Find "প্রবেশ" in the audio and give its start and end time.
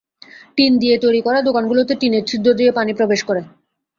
2.93-3.21